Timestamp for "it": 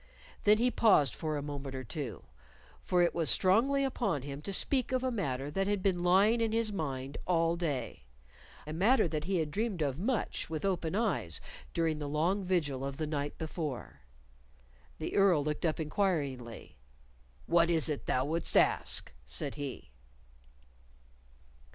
3.03-3.13, 17.87-18.07